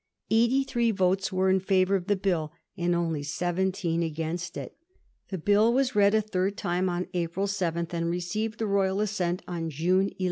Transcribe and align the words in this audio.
Eighty 0.31 0.63
three 0.63 0.89
votes 0.89 1.31
were 1.31 1.47
in 1.51 1.59
favour 1.59 1.95
of 1.95 2.07
the 2.07 2.15
Bill, 2.15 2.51
and 2.75 2.95
only 2.95 3.21
seventeen 3.21 4.01
against 4.01 4.57
it. 4.57 4.75
The 5.29 5.37
Bill 5.37 5.71
was 5.71 5.93
read 5.93 6.15
a 6.15 6.21
third 6.23 6.57
time 6.57 6.89
on 6.89 7.05
April 7.13 7.45
7, 7.45 7.85
and 7.91 8.09
received 8.09 8.57
the 8.57 8.65
Royal 8.65 8.99
assent 8.99 9.43
on 9.47 9.69
June 9.69 10.07
11. 10.07 10.15